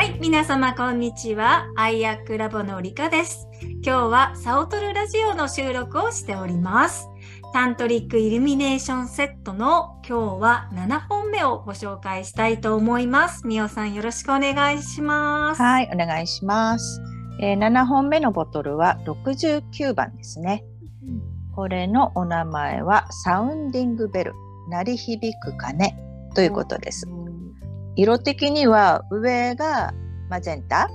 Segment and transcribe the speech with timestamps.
[0.00, 1.66] はい、皆様こんにちは。
[1.76, 3.46] アイアックラボのりかです。
[3.84, 7.06] 今日はサオトルラジオの収録をしております。
[7.52, 13.46] タントリックイルミネーションセットの今日は7本目をご紹介したいと思います。
[13.46, 15.60] みおさんよろしくお願いします。
[15.60, 17.02] はい、お願いします。
[17.38, 20.64] えー、7本目のボトルは69番ですね。
[21.54, 24.32] これのお名前はサウンディングベル、
[24.70, 25.94] 鳴り響く鐘
[26.34, 27.06] ということです。
[28.00, 29.92] 色的には上が
[30.30, 30.88] マゼンタ、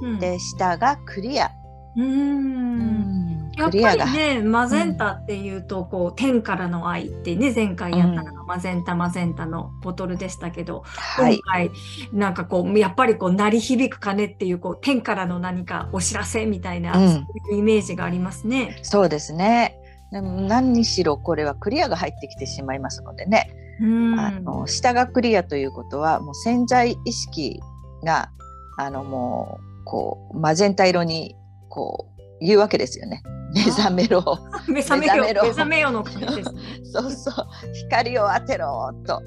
[0.00, 1.50] うんうん、で下がクリア。
[1.96, 3.50] うん。
[3.56, 11.70] やっぱりね、マゼンタっていうと、こう、天からの愛ってね、前回やったのがマゼンタ、マゼンタのボトルでしたけど、はい、今回、
[12.12, 17.10] なんかこう、やっぱりこう、鳴り響く鐘っていう、こう、天からの何かお知らせみたいな、うん。
[17.12, 18.78] そういうイメージがありますね。
[18.82, 19.78] そうですね。
[20.12, 27.60] でも何にしろこれはクリアが入ってきてしまいますのでね、うんあの下がクリアということはもう潜在意識
[28.04, 28.30] が
[28.78, 31.36] あのもうこうマゼンタ色に
[31.68, 33.22] こう言うわけですよね。
[33.54, 34.22] 目覚めろ。
[34.68, 36.60] 目覚めよ、目目覚めよの鐘ですね。
[36.92, 37.34] そうそう
[37.72, 39.22] 光を当てろと。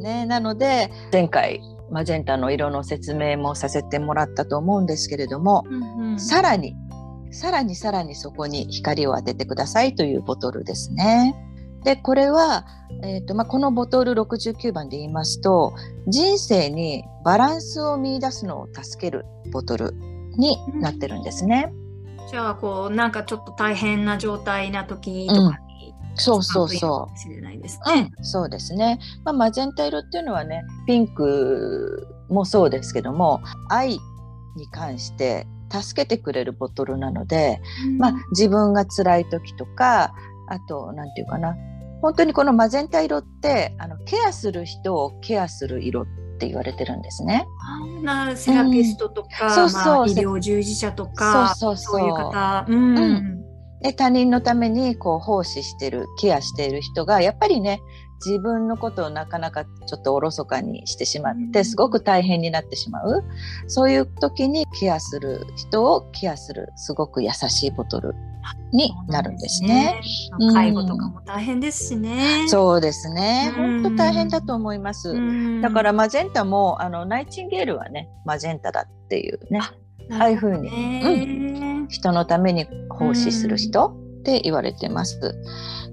[0.00, 6.74] ねなので前回マゼンタの色の説明もさせてもらったと思うんですけれども、うんうんさらに
[7.30, 11.34] さらにさらにそこに光を当ててくださいというボトルですね。
[11.86, 12.66] でこれは、
[13.04, 15.72] えーとまあ、このボトル69番で言いますと
[16.08, 19.92] 人生にバランスを見出すのを助けるボトル
[20.36, 21.72] になってるんですね。
[22.28, 27.94] じゃあ、こう、なんかちょっと大変な状態な時とかに、そうそうそもしれないですう。
[27.94, 28.10] ね。
[28.18, 28.98] うん、そうですね。
[29.24, 34.00] まあ、マゼンタ色っていうのはねピンクもそうですけども愛
[34.56, 37.60] に関して助けてくれるボトルなので、
[37.98, 40.14] まあ、自分が辛い時とか
[40.48, 41.54] あと何て言うかな
[42.02, 46.06] 本当にこのマゼンタ色ってあのケアする人をケアする色っ
[46.38, 47.46] て言われてるんですね。
[48.02, 49.50] なセラピストとか、うん。
[49.50, 49.84] そうそう。
[49.84, 52.06] まあ、医療従事者とか、そうそうそう。
[52.06, 52.98] いう方、うん。
[52.98, 53.36] うん。
[53.80, 57.80] で他人のためにこう奉仕してるケアしている人がやっぱりね
[58.24, 63.24] 自分のことをなかなかちょっとおろそかにしてしまってうんすごく大変になってしまう
[63.66, 68.14] そういう時にケアする人をケアするすごく優しいボトル
[68.72, 70.00] になるんですね。
[70.02, 72.46] すね介護とかも大変ですしね。
[72.48, 75.10] そうですねうん本当大変だと思います。
[75.10, 79.60] うんだからマゼンタもあのナイチンゲールはねマゼンタだっていうね
[80.10, 80.70] ああいうふうに
[81.86, 83.86] に、人のために奉仕する人
[84.20, 85.34] って言われてます。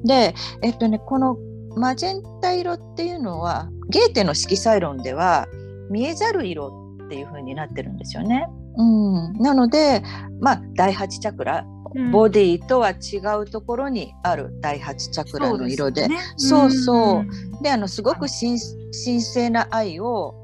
[0.03, 1.37] で、えっとね、この
[1.75, 5.47] マゼンタ色っていうのはゲーテの色彩論では
[5.89, 8.47] 見えざる色っていう風になってるんですよね。
[8.75, 10.01] うん、なので、
[10.39, 12.11] まあ、第8チャクラうん。
[12.11, 16.07] ボディとは違うところにある第8チャクラの色で。
[16.07, 16.19] そうすね。
[16.37, 17.19] そうそう。
[17.19, 17.61] うん。
[17.61, 18.59] であのすごく神
[19.05, 20.35] 神聖な愛を、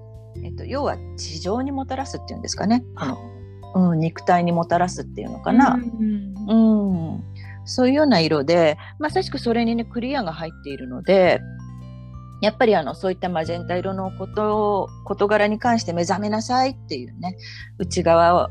[0.44, 2.84] えっと、要は地上にもたらすっていうんですかね。
[2.96, 3.06] こ
[3.79, 5.73] の、うん、肉体にもたらすっていうのかな。
[5.73, 6.35] うん。
[6.47, 7.19] うん、
[7.69, 11.40] そういうような色でまさしくそれにねクリアが入っているので
[12.41, 17.35] やっぱりあのそういったマゼンタ色のことを事柄に関して目覚めなさいっていうね
[17.78, 18.50] 内側を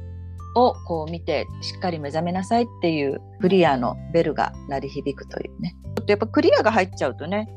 [0.54, 5.76] をこう見てしっかり目覚めなさいっていうクリアのベルが鳴り響くというね。
[5.96, 7.48] ちょっとやっぱクリアが入っちゃうとね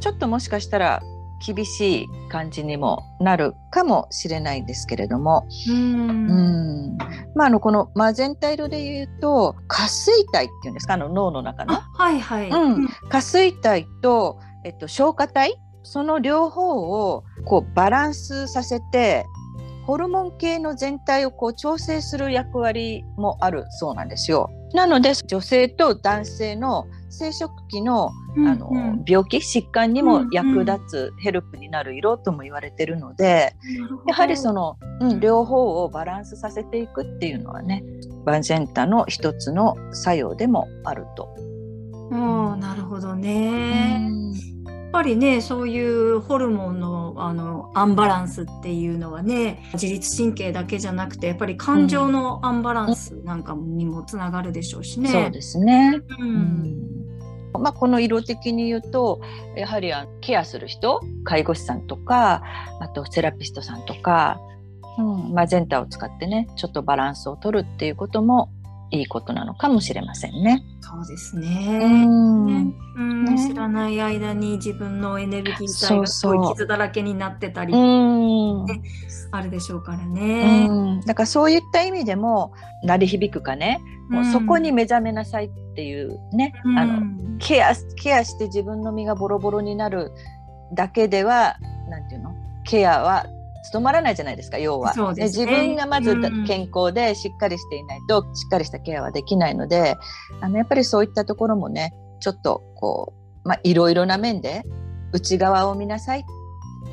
[0.00, 1.02] ちょっともしかしたら
[1.44, 6.30] 厳しい感じにもなるかもしれないんですけれども、うん。
[6.30, 6.98] うん。
[7.34, 10.94] まあ、あのこのマゼンタ色で言うと下垂体っていうんですか？
[10.94, 11.74] あの脳の中の。
[11.74, 12.50] あはいはい。
[12.50, 12.88] うん。
[13.08, 15.54] 下垂体と、えっと、消化体？
[15.84, 19.24] その両方をこうバランスさせて
[19.88, 24.50] ホルモン系の全体をこう調整する役割もあるそうなんですよ。
[24.74, 37.82] なので女性と男性の生殖器のあの、うんうん病気疾患にも役立つヘルプになる色とも言われてるので、なるほどやはりその、うん、両方をバランスさせていくっていうのはね
[38.26, 41.34] バンセンタの一つの作用でもあると。
[42.10, 44.10] うんなるほどね。
[44.66, 55.10] やっぱりねそういうホルモンのあのアンバランスっていうのはね自律神経だけじゃなくてやっぱり感情のアンバランスなんかにもつながるでしょうしね。
[55.10, 56.00] そうですね。
[56.20, 56.98] ううんん
[57.52, 59.20] まあ、この色的に言うと
[59.56, 62.42] やはりあのケアする人介護士さんとか
[62.80, 64.40] あとセラピストさんとか、
[64.98, 68.50] うん、マゼンタを使ってねちょっとバランスを取るっていうことも
[68.90, 70.64] いいことなのかもしれませんね。
[70.80, 72.06] そうですうね。
[72.06, 72.66] ん。
[72.66, 72.74] ね。
[73.36, 77.74] 知らない間に自分のエネルギー体がすごい傷だらけになってたり。
[77.74, 78.66] うん。
[79.30, 80.66] あるでしょうからね。
[80.68, 81.00] うん。
[81.02, 82.52] だからそういった意味でも
[82.82, 86.78] 鳴り響くかね、もうそこに目覚めなさいっていうね、うん。
[86.78, 87.02] あの
[87.38, 90.10] ケアケアして自分の身がボロボロになる
[90.74, 91.56] だけでは
[91.90, 92.34] なんていうの？
[92.64, 93.26] ケアは
[93.64, 94.94] 務まらないじゃないですか要は。
[94.94, 99.96] そうね自分がまずうん健康でしっかりしていないとしっかりしたケアはできないので
[100.40, 103.14] あのやっぱりそういったところもねちょっとこ
[103.44, 104.62] う、まあ、いろいろな面で
[105.12, 106.24] 内側を見なさい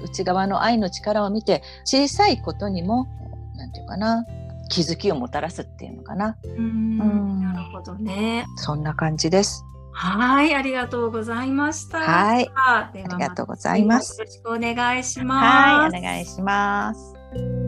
[0.04, 3.08] 内側の愛の力を見て小さいことにも
[3.56, 4.26] なんていうかな
[4.70, 8.46] 気づきをもたらすっていうのかなうんうんなるほどね。
[8.58, 9.64] そんな感じです。
[9.97, 12.00] はい、ありがとうございました。
[12.00, 14.19] はいではありがとうございます。
[14.19, 15.94] よろしくお願いします。
[15.94, 17.65] はいお願いします。